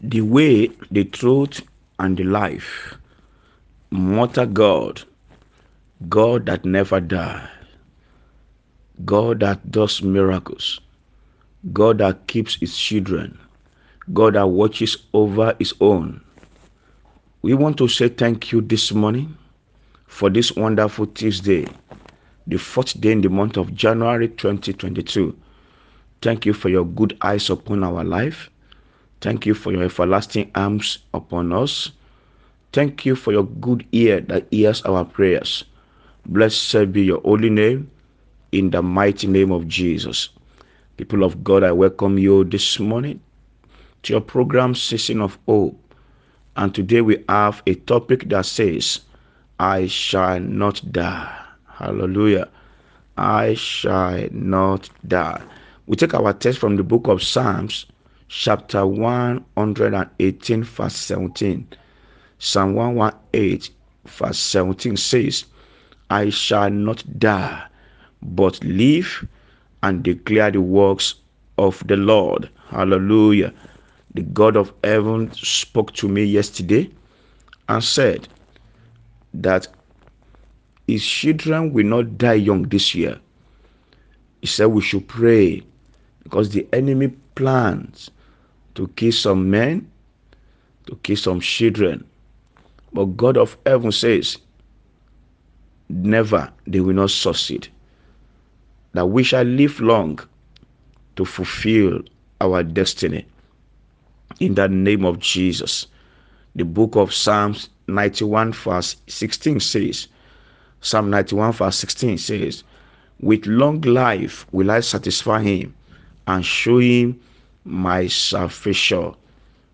the 0.00 0.20
way, 0.20 0.68
the 0.90 1.04
truth, 1.04 1.62
and 1.98 2.16
the 2.16 2.24
life. 2.24 2.94
Mother 3.90 4.46
God, 4.46 5.02
God 6.08 6.46
that 6.46 6.64
never 6.64 7.00
dies, 7.00 7.48
God 9.04 9.40
that 9.40 9.70
does 9.72 10.02
miracles, 10.02 10.80
God 11.72 11.98
that 11.98 12.26
keeps 12.28 12.54
his 12.56 12.76
children, 12.76 13.38
God 14.12 14.34
that 14.34 14.46
watches 14.46 14.96
over 15.14 15.56
his 15.58 15.74
own. 15.80 16.20
We 17.42 17.54
want 17.54 17.78
to 17.78 17.88
say 17.88 18.08
thank 18.08 18.52
you 18.52 18.60
this 18.60 18.92
morning 18.92 19.36
for 20.06 20.30
this 20.30 20.54
wonderful 20.54 21.06
Tuesday, 21.06 21.66
the 22.46 22.58
fourth 22.58 23.00
day 23.00 23.12
in 23.12 23.20
the 23.22 23.30
month 23.30 23.56
of 23.56 23.74
January 23.74 24.28
2022. 24.28 25.36
Thank 26.22 26.46
you 26.46 26.52
for 26.52 26.68
your 26.68 26.84
good 26.84 27.16
eyes 27.22 27.50
upon 27.50 27.82
our 27.82 28.04
life. 28.04 28.50
Thank 29.20 29.46
you 29.46 29.54
for 29.54 29.72
your 29.72 29.82
everlasting 29.82 30.50
arms 30.54 30.98
upon 31.12 31.52
us. 31.52 31.90
Thank 32.72 33.04
you 33.04 33.16
for 33.16 33.32
your 33.32 33.44
good 33.44 33.84
ear 33.92 34.20
that 34.22 34.46
hears 34.50 34.82
our 34.82 35.04
prayers. 35.04 35.64
Blessed 36.26 36.92
be 36.92 37.02
your 37.02 37.20
holy 37.22 37.50
name 37.50 37.90
in 38.52 38.70
the 38.70 38.82
mighty 38.82 39.26
name 39.26 39.50
of 39.50 39.66
Jesus. 39.66 40.28
People 40.96 41.24
of 41.24 41.42
God, 41.42 41.64
I 41.64 41.72
welcome 41.72 42.18
you 42.18 42.44
this 42.44 42.78
morning 42.78 43.20
to 44.02 44.12
your 44.12 44.20
program 44.20 44.74
Season 44.74 45.20
of 45.20 45.38
Hope. 45.46 45.76
And 46.56 46.74
today 46.74 47.00
we 47.00 47.24
have 47.28 47.62
a 47.66 47.74
topic 47.74 48.28
that 48.28 48.46
says, 48.46 49.00
I 49.58 49.86
shall 49.86 50.40
not 50.40 50.82
die. 50.92 51.44
Hallelujah. 51.66 52.48
I 53.16 53.54
shall 53.54 54.28
not 54.30 54.88
die. 55.06 55.42
We 55.86 55.96
take 55.96 56.14
our 56.14 56.32
text 56.32 56.58
from 56.58 56.76
the 56.76 56.82
book 56.82 57.08
of 57.08 57.22
Psalms, 57.22 57.86
chapter 58.28 58.86
118, 58.86 60.62
verse 60.62 60.94
17. 60.96 61.66
Psalm 62.38 62.74
118, 62.74 63.74
verse 64.06 64.38
17 64.38 64.96
says, 64.96 65.44
I 66.10 66.30
shall 66.30 66.70
not 66.70 67.02
die, 67.18 67.66
but 68.22 68.62
live 68.62 69.26
and 69.82 70.02
declare 70.02 70.50
the 70.50 70.60
works 70.60 71.14
of 71.56 71.82
the 71.86 71.96
Lord. 71.96 72.48
Hallelujah. 72.68 73.52
The 74.14 74.22
God 74.22 74.56
of 74.56 74.72
heaven 74.84 75.32
spoke 75.32 75.92
to 75.94 76.08
me 76.08 76.24
yesterday 76.24 76.90
and 77.68 77.82
said 77.82 78.28
that 79.34 79.68
his 80.86 81.04
children 81.04 81.72
will 81.72 81.86
not 81.86 82.18
die 82.18 82.34
young 82.34 82.62
this 82.64 82.94
year. 82.94 83.18
He 84.40 84.46
said 84.46 84.66
we 84.66 84.80
should 84.80 85.08
pray 85.08 85.62
because 86.22 86.50
the 86.50 86.66
enemy 86.72 87.08
plans 87.34 88.10
to 88.78 88.86
kill 88.94 89.10
some 89.10 89.50
men, 89.50 89.90
to 90.86 90.94
kill 91.02 91.16
some 91.16 91.40
children. 91.40 92.06
But 92.92 93.06
God 93.16 93.36
of 93.36 93.56
heaven 93.66 93.90
says, 93.90 94.38
never 95.88 96.52
they 96.64 96.78
will 96.78 96.94
not 96.94 97.10
succeed. 97.10 97.66
That 98.92 99.06
we 99.06 99.24
shall 99.24 99.42
live 99.42 99.80
long 99.80 100.20
to 101.16 101.24
fulfill 101.24 102.02
our 102.40 102.62
destiny. 102.62 103.26
In 104.38 104.54
the 104.54 104.68
name 104.68 105.04
of 105.04 105.18
Jesus. 105.18 105.88
The 106.54 106.64
book 106.64 106.94
of 106.94 107.12
Psalms 107.12 107.70
91 107.88 108.52
verse 108.52 108.94
16 109.08 109.58
says, 109.58 110.06
Psalm 110.82 111.10
91 111.10 111.52
verse 111.52 111.76
16 111.78 112.16
says, 112.18 112.62
With 113.18 113.44
long 113.44 113.80
life 113.80 114.46
will 114.52 114.70
I 114.70 114.80
satisfy 114.80 115.42
him 115.42 115.74
and 116.28 116.46
show 116.46 116.78
him 116.78 117.20
my 117.68 118.06
salvation. 118.06 119.14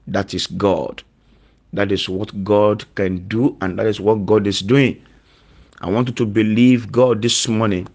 That 0.06 0.34
is 0.34 0.46
God. 0.46 1.02
That 1.72 1.90
is 1.90 2.08
what 2.08 2.44
God 2.44 2.84
can 2.94 3.26
do, 3.28 3.56
and 3.60 3.78
that 3.78 3.86
is 3.86 4.00
what 4.00 4.26
God 4.26 4.46
is 4.46 4.60
doing. 4.60 5.02
I 5.80 5.88
want 5.90 6.08
you 6.08 6.14
to 6.14 6.26
believe 6.26 6.92
God 6.92 7.22
this 7.22 7.48
morning 7.48 7.88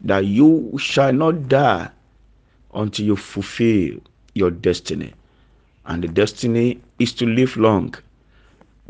that 0.00 0.26
you 0.26 0.72
shall 0.78 1.12
not 1.12 1.48
die 1.48 1.90
until 2.74 3.06
you 3.06 3.16
fulfill 3.16 3.98
your 4.34 4.50
destiny. 4.50 5.12
And 5.86 6.02
the 6.02 6.08
destiny 6.08 6.80
is 6.98 7.12
to 7.14 7.26
live 7.26 7.56
long, 7.56 7.94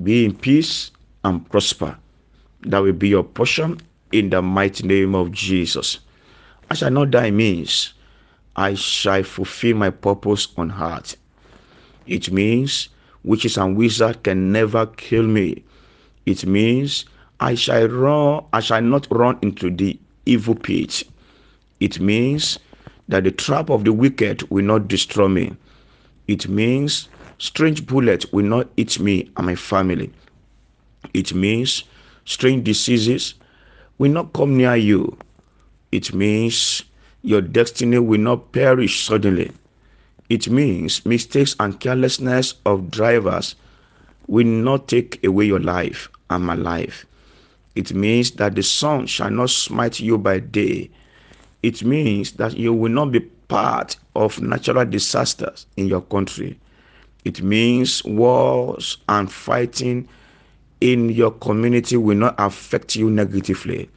be 0.02 0.24
in 0.24 0.34
peace, 0.34 0.90
and 1.24 1.48
prosper. 1.50 1.96
That 2.62 2.78
will 2.78 2.92
be 2.92 3.08
your 3.08 3.24
portion 3.24 3.80
in 4.12 4.30
the 4.30 4.42
mighty 4.42 4.86
name 4.86 5.14
of 5.14 5.32
Jesus. 5.32 5.98
I 6.70 6.74
shall 6.74 6.90
not 6.90 7.10
die 7.10 7.30
means 7.30 7.94
I 8.56 8.74
shall 8.74 9.22
fulfill 9.22 9.76
my 9.76 9.90
purpose 9.90 10.48
on 10.56 10.72
earth. 10.72 11.16
It 12.06 12.30
means 12.30 12.88
witches 13.24 13.56
and 13.56 13.76
wizards 13.76 14.18
can 14.22 14.52
never 14.52 14.86
kill 14.86 15.22
me. 15.22 15.62
It 16.26 16.44
means 16.46 17.04
I 17.40 17.54
shall 17.54 17.88
run, 17.88 18.44
I 18.52 18.60
shall 18.60 18.82
not 18.82 19.06
run 19.10 19.38
into 19.42 19.70
the 19.70 19.98
evil 20.26 20.54
pit. 20.54 21.02
It 21.80 21.98
means 22.00 22.58
that 23.08 23.24
the 23.24 23.30
trap 23.30 23.70
of 23.70 23.84
the 23.84 23.92
wicked 23.92 24.48
will 24.50 24.64
not 24.64 24.88
destroy 24.88 25.28
me. 25.28 25.56
It 26.28 26.48
means 26.48 27.08
strange 27.38 27.86
bullets 27.86 28.30
will 28.32 28.44
not 28.44 28.68
eat 28.76 29.00
me 29.00 29.30
and 29.36 29.46
my 29.46 29.54
family. 29.56 30.12
It 31.14 31.34
means 31.34 31.84
strange 32.24 32.64
diseases 32.64 33.34
will 33.98 34.12
not 34.12 34.32
come 34.32 34.56
near 34.56 34.76
you. 34.76 35.16
It 35.90 36.14
means 36.14 36.84
your 37.22 37.40
destiny 37.40 37.98
will 37.98 38.20
not 38.20 38.52
perish 38.52 39.04
suddenly. 39.04 39.52
It 40.28 40.48
means 40.48 41.04
mistakes 41.06 41.54
and 41.60 41.78
carelessness 41.78 42.54
of 42.66 42.90
drivers 42.90 43.54
will 44.26 44.46
not 44.46 44.88
take 44.88 45.22
away 45.24 45.46
your 45.46 45.60
life 45.60 46.08
and 46.30 46.44
my 46.44 46.54
life. 46.54 47.06
It 47.74 47.94
means 47.94 48.32
that 48.32 48.54
the 48.54 48.62
sun 48.62 49.06
shall 49.06 49.30
not 49.30 49.50
smite 49.50 50.00
you 50.00 50.18
by 50.18 50.40
day. 50.40 50.90
It 51.62 51.84
means 51.84 52.32
that 52.32 52.56
you 52.56 52.72
will 52.72 52.90
not 52.90 53.12
be 53.12 53.20
part 53.20 53.96
of 54.16 54.40
natural 54.40 54.84
disasters 54.84 55.66
in 55.76 55.86
your 55.86 56.02
country. 56.02 56.58
It 57.24 57.42
means 57.42 58.04
wars 58.04 58.98
and 59.08 59.30
fighting 59.30 60.08
in 60.80 61.10
your 61.10 61.30
community 61.30 61.96
will 61.96 62.16
not 62.16 62.34
affect 62.38 62.96
you 62.96 63.08
negatively. 63.10 63.88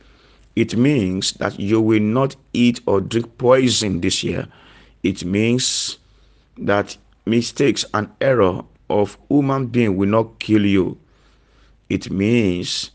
It 0.55 0.77
means 0.77 1.33
that 1.33 1.59
you 1.59 1.81
will 1.81 2.01
not 2.01 2.35
eat 2.53 2.79
or 2.85 3.01
drink 3.01 3.37
poison 3.37 3.99
this 3.99 4.23
year. 4.23 4.47
It 5.03 5.25
means 5.25 5.97
that 6.57 6.97
mistakes 7.25 7.83
and 7.93 8.09
error 8.21 8.63
of 8.89 9.17
human 9.29 9.67
being 9.67 9.97
will 9.97 10.07
not 10.07 10.39
kill 10.39 10.65
you. 10.65 10.97
It 11.89 12.09
means 12.09 12.91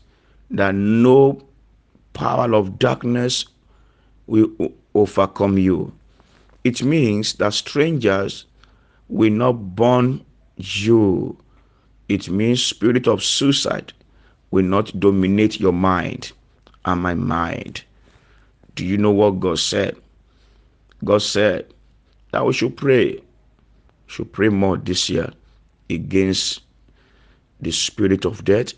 that 0.49 0.73
no 0.73 1.43
power 2.13 2.53
of 2.55 2.79
darkness 2.79 3.45
will 4.25 4.49
overcome 4.95 5.57
you. 5.57 5.93
It 6.63 6.83
means 6.83 7.33
that 7.35 7.53
strangers 7.53 8.45
will 9.07 9.31
not 9.31 9.75
burn 9.75 10.25
you. 10.57 11.37
It 12.09 12.27
means 12.29 12.63
spirit 12.63 13.07
of 13.07 13.23
suicide 13.23 13.93
will 14.49 14.65
not 14.65 14.99
dominate 14.99 15.59
your 15.59 15.73
mind 15.73 16.31
and 16.85 17.01
my 17.01 17.13
mind. 17.13 17.83
Do 18.75 18.85
you 18.85 18.97
know 18.97 19.11
what 19.11 19.39
God 19.39 19.59
said? 19.59 19.95
God 21.03 21.21
said 21.21 21.73
that 22.31 22.45
we 22.45 22.53
should 22.53 22.77
pray, 22.77 23.21
should 24.07 24.31
pray 24.31 24.49
more 24.49 24.77
this 24.77 25.09
year 25.09 25.31
against 25.89 26.61
the 27.59 27.71
spirit 27.71 28.25
of 28.25 28.43
death, 28.43 28.73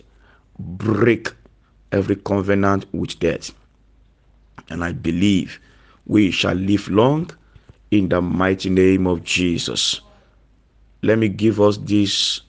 break 0.60 1.32
every 1.92 2.16
covenant 2.16 2.86
with 2.94 3.20
death. 3.20 3.52
And 4.70 4.84
I 4.84 4.92
believe 4.92 5.60
we 6.06 6.32
shall 6.32 6.56
live 6.56 6.88
long 6.90 7.30
in 7.92 8.10
the 8.10 8.22
mighty 8.22 8.70
name 8.70 9.06
of 9.06 9.24
Jesus. 9.24 10.02
Let 11.02 11.20
me 11.20 11.30
give 11.30 11.62
us 11.62 11.78
this 11.78 12.42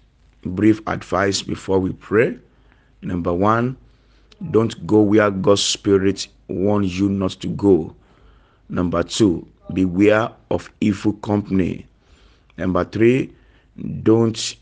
brief 0.42 0.80
advice 0.86 1.42
before 1.42 1.78
we 1.78 1.92
pray. 1.92 2.38
Number 3.02 3.32
one, 3.32 3.76
don't 4.50 4.86
go 4.86 5.00
where 5.00 5.30
God's 5.30 5.62
Spirit 5.62 6.28
warns 6.48 6.98
you 6.98 7.08
not 7.08 7.32
to 7.32 7.48
go. 7.48 7.94
Number 8.68 9.02
two, 9.02 9.46
beware 9.72 10.30
of 10.50 10.70
evil 10.80 11.12
company. 11.14 11.86
Number 12.56 12.84
three, 12.84 13.32
don't 14.02 14.56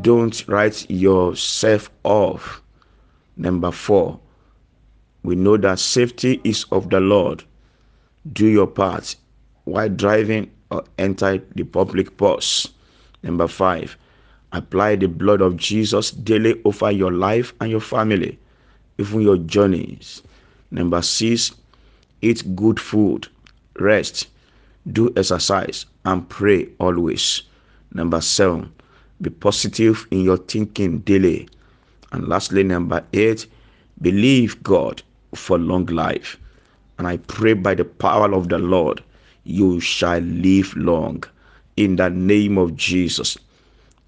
don't 0.00 0.46
write 0.48 0.88
yourself 0.90 1.90
off. 2.04 2.62
Number 3.36 3.70
four, 3.72 4.20
we 5.24 5.34
know 5.34 5.56
that 5.56 5.78
safety 5.78 6.40
is 6.44 6.64
of 6.70 6.90
the 6.90 7.00
Lord. 7.00 7.44
Do 8.32 8.46
your 8.46 8.66
part 8.66 9.16
while 9.64 9.88
driving 9.88 10.50
or 10.70 10.84
enter 10.98 11.42
the 11.54 11.64
public 11.64 12.16
bus. 12.16 12.68
Number 13.22 13.48
five, 13.48 13.96
apply 14.52 14.96
the 14.96 15.08
blood 15.08 15.40
of 15.40 15.56
Jesus 15.56 16.10
daily 16.10 16.60
over 16.64 16.90
your 16.90 17.12
life 17.12 17.54
and 17.60 17.70
your 17.70 17.80
family, 17.80 18.38
even 18.98 19.22
your 19.22 19.38
journeys. 19.38 20.22
Number 20.70 21.02
six, 21.02 21.52
eat 22.20 22.54
good 22.54 22.78
food, 22.78 23.28
rest, 23.78 24.28
do 24.92 25.12
exercise, 25.16 25.86
and 26.04 26.28
pray 26.28 26.68
always. 26.78 27.42
Number 27.94 28.20
seven, 28.20 28.72
be 29.20 29.30
positive 29.30 30.06
in 30.10 30.22
your 30.22 30.38
thinking 30.38 30.98
daily. 31.00 31.48
And 32.12 32.28
lastly, 32.28 32.62
number 32.62 33.04
eight, 33.12 33.46
believe 34.00 34.62
God 34.62 35.02
for 35.34 35.58
long 35.58 35.86
life. 35.86 36.38
And 36.98 37.06
I 37.06 37.16
pray 37.16 37.54
by 37.54 37.74
the 37.74 37.84
power 37.84 38.32
of 38.34 38.48
the 38.48 38.58
Lord, 38.58 39.02
you 39.44 39.80
shall 39.80 40.18
live 40.20 40.76
long. 40.76 41.24
In 41.76 41.96
the 41.96 42.10
name 42.10 42.58
of 42.58 42.76
Jesus. 42.76 43.38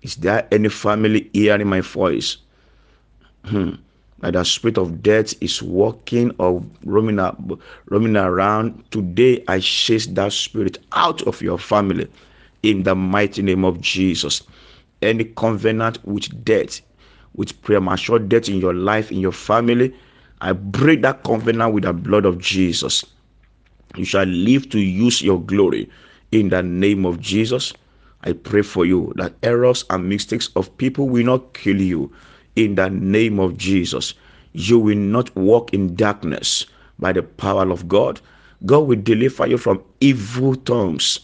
Is 0.05 0.17
there 0.17 0.47
any 0.53 0.69
family 0.69 1.31
hearing 1.33 1.67
my 1.67 1.81
voice? 1.81 2.37
Hmm. 3.47 3.71
That 4.21 4.47
spirit 4.47 4.77
of 4.79 5.03
death 5.03 5.35
is 5.43 5.63
walking 5.63 6.31
or 6.39 6.63
roaming, 6.85 7.19
roaming 7.87 8.17
around. 8.17 8.85
Today, 8.91 9.43
I 9.49 9.61
chase 9.61 10.07
that 10.09 10.33
spirit 10.33 10.79
out 10.93 11.23
of 11.23 11.41
your 11.41 11.59
family 11.59 12.07
in 12.63 12.83
the 12.83 12.95
mighty 12.95 13.41
name 13.43 13.65
of 13.65 13.81
Jesus. 13.81 14.43
Any 15.01 15.25
covenant 15.25 15.99
with 16.07 16.45
death, 16.45 16.83
with 17.35 17.61
premature 17.63 18.19
death 18.19 18.49
in 18.49 18.57
your 18.61 18.75
life, 18.75 19.11
in 19.11 19.21
your 19.21 19.33
family, 19.33 19.95
I 20.43 20.53
break 20.53 21.01
that 21.03 21.25
covenant 21.25 21.73
with 21.73 21.85
the 21.85 21.95
blood 21.95 22.27
of 22.27 22.39
Jesus. 22.39 23.05
You 23.97 24.05
shall 24.05 24.27
live 24.27 24.69
to 24.71 24.79
use 24.81 25.23
your 25.23 25.41
glory 25.41 25.89
in 26.31 26.51
the 26.51 26.63
name 26.63 27.07
of 27.07 27.21
Jesus. 27.21 27.73
I 28.25 28.33
pray 28.33 28.63
for 28.63 28.85
you 28.85 29.13
that 29.17 29.35
errors 29.43 29.85
and 29.91 30.09
mistakes 30.09 30.49
of 30.57 30.77
people 30.79 31.09
will 31.09 31.25
not 31.25 31.55
kill 31.55 31.81
you 31.81 32.13
in 32.57 32.75
the 32.75 32.91
name 32.91 33.39
of 33.39 33.57
Jesus. 33.57 34.15
You 34.53 34.79
will 34.79 34.97
not 34.99 35.35
walk 35.37 35.73
in 35.73 35.95
darkness 35.95 36.67
by 36.99 37.13
the 37.13 37.23
power 37.23 37.71
of 37.71 37.89
God. 37.89 38.21
God 38.67 38.81
will 38.89 39.01
deliver 39.01 39.47
you 39.47 39.59
from 39.59 39.83
evil 40.01 40.57
tongues 40.57 41.21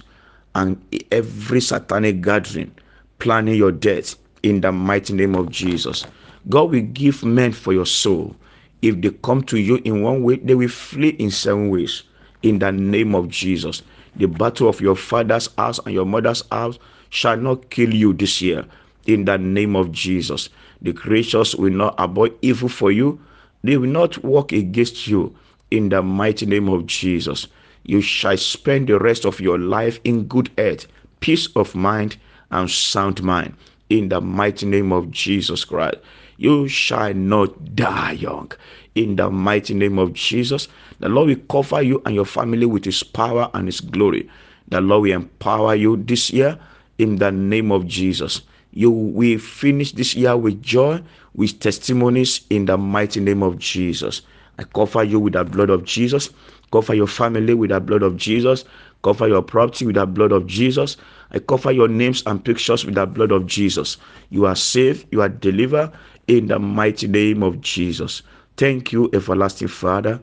and 0.55 0.81
every 1.11 1.61
satanic 1.61 2.21
gathering 2.21 2.73
planning 3.19 3.55
your 3.55 3.73
death 3.73 4.17
in 4.43 4.61
the 4.61 4.73
mighty 4.73 5.13
name 5.13 5.35
of 5.35 5.51
Jesus. 5.51 6.07
God 6.49 6.71
will 6.71 6.81
give 6.83 7.25
men 7.25 7.53
for 7.53 7.73
your 7.73 7.87
soul 7.87 8.35
if 8.83 9.01
they 9.01 9.11
come 9.11 9.43
to 9.45 9.59
you 9.59 9.77
in 9.85 10.03
one 10.03 10.23
way, 10.23 10.37
they 10.37 10.55
will 10.55 10.69
flee 10.69 11.11
in 11.11 11.31
seven 11.31 11.69
ways. 11.69 12.03
In 12.43 12.59
the 12.59 12.73
name 12.73 13.15
of 13.15 13.29
Jesus. 13.29 13.83
The 14.17 14.27
battle 14.27 14.69
of 14.69 14.81
your 14.81 14.97
father's 14.97 15.49
house 15.57 15.79
and 15.85 15.95
your 15.95 16.07
mother's 16.07 16.43
house 16.51 16.79
shall 17.11 17.37
not 17.37 17.71
kill 17.71 17.95
you 17.95 18.13
this 18.13 18.43
year. 18.43 18.65
In 19.07 19.25
the 19.25 19.39
name 19.39 19.77
of 19.77 19.93
Jesus. 19.93 20.49
The 20.83 20.93
creatures 20.93 21.55
will 21.57 21.73
not 21.73 21.95
avoid 21.99 22.35
evil 22.43 22.69
for 22.69 22.91
you. 22.91 23.21
They 23.63 23.77
will 23.77 23.91
not 23.91 24.23
walk 24.25 24.53
against 24.53 25.07
you. 25.07 25.35
In 25.71 25.89
the 25.89 26.03
mighty 26.03 26.47
name 26.47 26.69
of 26.69 26.87
Jesus. 26.87 27.47
You 27.85 28.01
shall 28.01 28.37
spend 28.37 28.89
the 28.89 28.99
rest 28.99 29.25
of 29.25 29.41
your 29.41 29.59
life 29.59 30.01
in 30.05 30.25
good 30.25 30.51
health, 30.59 30.87
peace 31.21 31.49
of 31.57 31.75
mind, 31.75 32.17
and 32.51 32.71
sound 32.71 33.23
mind. 33.23 33.55
In 33.89 34.09
the 34.09 34.21
mighty 34.21 34.67
name 34.67 34.93
of 34.93 35.11
Jesus 35.11 35.65
Christ. 35.65 35.97
You 36.41 36.69
shall 36.69 37.13
not 37.13 37.77
die 37.77 38.13
young. 38.13 38.51
In 38.95 39.17
the 39.17 39.29
mighty 39.29 39.75
name 39.75 39.99
of 39.99 40.15
Jesus, 40.15 40.69
the 40.99 41.11
Lord 41.11 41.29
will 41.29 41.37
cover 41.51 41.83
you 41.83 42.01
and 42.07 42.15
your 42.15 42.25
family 42.25 42.65
with 42.65 42.87
His 42.87 43.03
power 43.03 43.51
and 43.53 43.69
His 43.69 43.83
glory. 43.83 44.27
The 44.69 44.81
Lord 44.81 45.03
will 45.03 45.13
empower 45.13 45.75
you 45.75 45.99
this 45.99 46.31
year 46.31 46.59
in 46.97 47.17
the 47.17 47.31
name 47.31 47.71
of 47.71 47.87
Jesus. 47.87 48.41
You 48.73 48.91
will 48.91 49.39
finish 49.39 49.93
this 49.93 50.15
year 50.15 50.35
with 50.35 50.63
joy, 50.63 51.03
with 51.35 51.61
testimonies 51.61 52.41
in 52.49 52.65
the 52.65 52.79
mighty 52.79 53.21
name 53.21 53.43
of 53.43 53.59
Jesus. 53.59 54.23
I 54.59 54.63
cover 54.63 55.05
you 55.05 55.21
with 55.21 55.35
the 55.35 55.45
blood 55.45 55.69
of 55.69 55.85
Jesus. 55.85 56.31
Cover 56.73 56.95
your 56.95 57.07
family 57.07 57.53
with 57.53 57.69
the 57.69 57.81
blood 57.81 58.03
of 58.03 58.17
Jesus. 58.17 58.65
Cover 59.03 59.29
your 59.29 59.43
property 59.43 59.85
with 59.85 59.97
the 59.97 60.07
blood 60.07 60.33
of 60.33 60.47
Jesus. 60.47 60.97
I 61.33 61.39
cover 61.41 61.71
your 61.71 61.89
names 61.89 62.23
and 62.25 62.43
pictures 62.43 62.87
with 62.87 62.95
the 62.95 63.07
blood 63.07 63.31
of 63.31 63.47
Jesus. 63.47 63.99
You 64.31 64.47
are 64.47 64.57
saved. 64.57 65.07
You 65.11 65.21
are 65.21 65.29
delivered 65.29 65.93
in 66.31 66.47
the 66.47 66.61
mighty 66.61 67.09
name 67.09 67.43
of 67.43 67.61
Jesus. 67.61 68.23
Thank 68.57 68.93
you, 68.93 69.11
everlasting 69.13 69.67
Father. 69.67 70.21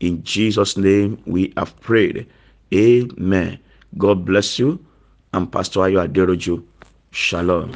In 0.00 0.24
Jesus' 0.24 0.76
name 0.76 1.22
we 1.26 1.52
have 1.56 1.78
prayed. 1.80 2.26
Amen. 2.74 3.60
God 3.96 4.24
bless 4.24 4.58
you. 4.58 4.84
I'm 5.32 5.46
Pastor 5.46 5.80
Ayo 5.80 6.08
Aderoju. 6.08 6.64
Shalom. 7.12 7.72